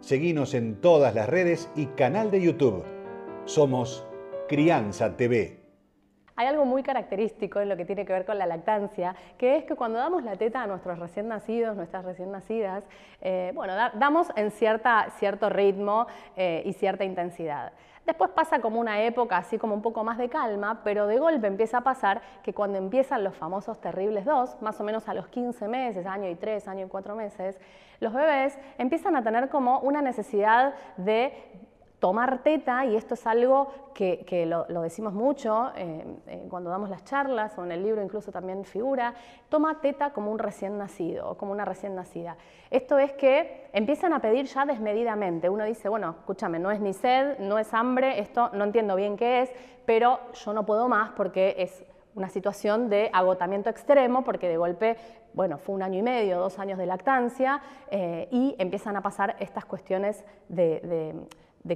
[0.00, 2.84] Seguinos en todas las redes y canal de YouTube.
[3.44, 4.06] Somos
[4.48, 5.67] Crianza TV.
[6.38, 9.64] Hay algo muy característico en lo que tiene que ver con la lactancia, que es
[9.64, 12.84] que cuando damos la teta a nuestros recién nacidos, nuestras recién nacidas,
[13.20, 16.06] eh, bueno, damos en cierta, cierto ritmo
[16.36, 17.72] eh, y cierta intensidad.
[18.06, 21.48] Después pasa como una época así como un poco más de calma, pero de golpe
[21.48, 25.26] empieza a pasar que cuando empiezan los famosos terribles dos, más o menos a los
[25.26, 27.58] 15 meses, año y tres, año y cuatro meses,
[27.98, 31.32] los bebés empiezan a tener como una necesidad de
[31.98, 37.04] tomar teta, y esto es algo que, lo, decimos mucho eh, eh, cuando damos las
[37.04, 39.14] charlas o en el libro incluso también figura,
[39.48, 42.36] toma teta como un recién nacido o como una recién nacida.
[42.70, 45.48] Esto es que empiezan a pedir ya desmedidamente.
[45.48, 49.16] Uno dice, bueno, escúchame, no es ni sed, no es hambre, esto no entiendo bien
[49.16, 49.50] qué es,
[49.84, 54.96] pero yo no puedo más porque es una situación de agotamiento extremo, porque de golpe,
[55.34, 59.36] bueno, fue un año y medio, dos años de lactancia, eh, y empiezan a pasar
[59.40, 61.14] estas cuestiones de de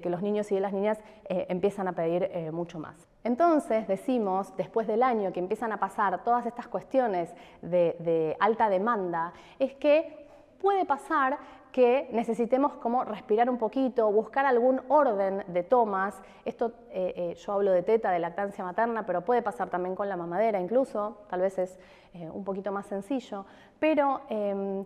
[0.00, 3.08] que los niños y las niñas eh, empiezan a pedir eh, mucho más.
[3.25, 9.33] Entonces decimos, después del año que empiezan a pasar todas estas cuestiones de, alta demanda,
[9.58, 10.27] es que
[10.61, 11.39] puede pasar
[11.72, 16.20] que necesitemos como respirar un poquito, buscar algún orden de tomas.
[16.44, 20.17] Esto eh, yo hablo de teta, de lactancia materna, pero puede pasar también con la
[20.17, 21.78] mamadera incluso, tal vez es
[22.12, 23.46] un poquito más sencillo,
[23.78, 24.84] pero em,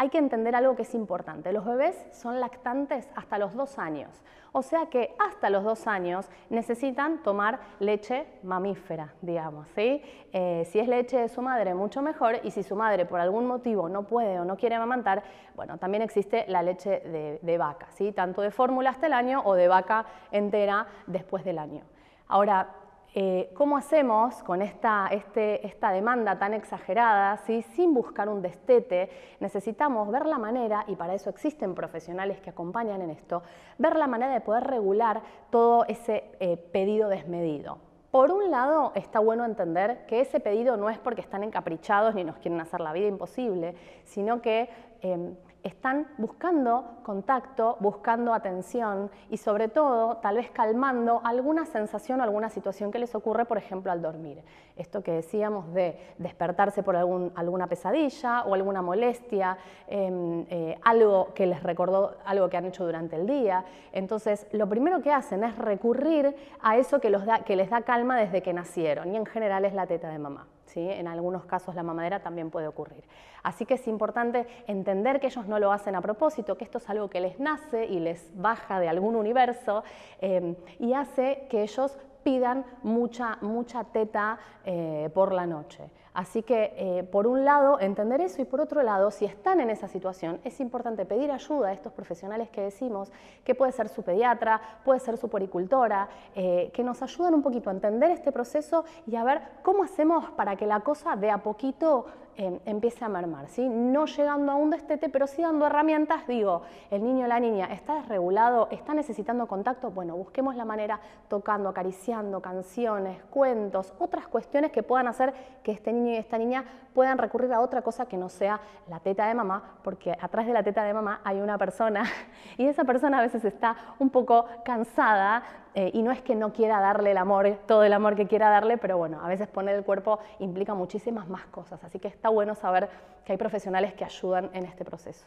[0.00, 1.52] hay que entender algo que es importante.
[1.52, 4.08] Los bebés son lactantes hasta los dos años.
[4.52, 9.68] O sea que hasta los dos años necesitan tomar leche mamífera, digamos.
[9.74, 10.02] ¿sí?
[10.32, 12.40] Eh, si es leche de su madre, mucho mejor.
[12.44, 15.22] Y si su madre por algún motivo no puede o no quiere amamantar,
[15.54, 18.12] bueno, también existe la leche de, de vaca, ¿sí?
[18.12, 21.84] tanto de fórmula hasta el año o de vaca entera después del año.
[22.26, 22.70] Ahora,
[23.12, 29.10] eh, ¿Cómo hacemos con esta, este, esta demanda tan exagerada, sin buscar un destete?
[29.40, 33.42] Necesitamos ver la manera, y para eso existen profesionales que acompañan en esto,
[33.78, 37.78] ver la manera de poder regular todo ese eh, pedido desmedido.
[38.12, 42.24] Por un lado, está bueno entender que ese pedido no es porque están encaprichados ni
[42.24, 44.68] nos quieren hacer la vida imposible, sino que
[45.00, 52.22] em, están buscando contacto, buscando atención y sobre todo tal vez calmando alguna sensación o
[52.22, 54.42] alguna situación que les ocurre, por ejemplo, al dormir.
[54.76, 61.46] Esto que decíamos de despertarse por alguna pesadilla o alguna molestia, em, eh, algo que
[61.46, 63.64] les recordó algo que han hecho durante el día.
[63.92, 68.42] Entonces, lo primero que hacen es recurrir a eso que, que les da calma desde
[68.42, 70.46] que nacieron y en general es la teta de mamá.
[70.76, 73.04] En algunos casos la mamadera también puede ocurrir.
[73.42, 76.88] Así que es importante entender que ellos no lo hacen a propósito, que esto es
[76.88, 79.84] algo que les nace y les baja de algún universo
[80.20, 85.90] eh, y hace que ellos pidan mucha, mucha teta eh, por la noche.
[86.12, 89.70] Así que, eh, por un lado, entender eso y por otro lado, si están en
[89.70, 93.12] esa situación, es importante pedir ayuda a estos profesionales que decimos,
[93.44, 97.72] que puede ser su pediatra, puede ser su poricultora, que nos ayuden un poquito a
[97.72, 102.06] entender este proceso y a ver cómo hacemos para que la cosa de a poquito
[102.36, 103.68] empiece a mermar, ¿sí?
[103.68, 107.66] no llegando a un destete, pero sí dando herramientas, digo, el niño o la niña
[107.66, 114.72] está desregulado, está necesitando contacto, bueno, busquemos la manera tocando, acariciando, canciones, cuentos, otras cuestiones
[114.72, 116.64] que puedan hacer que este niño y esta niña
[116.94, 120.52] puedan recurrir a otra cosa que no sea la teta de mamá, porque atrás de
[120.52, 122.04] la teta de mamá hay una persona
[122.56, 125.42] y esa persona a veces está un poco cansada
[125.74, 128.50] eh, y no es que no quiera darle el amor, todo el amor que quiera
[128.50, 132.28] darle, pero bueno, a veces poner el cuerpo implica muchísimas más cosas, así que está
[132.28, 132.88] bueno saber
[133.24, 135.26] que hay profesionales que ayudan en este proceso.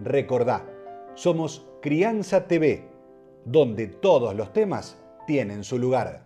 [0.00, 0.64] Recordá,
[1.14, 2.88] somos Crianza TV,
[3.44, 6.16] donde todos los temas tienen su lugar.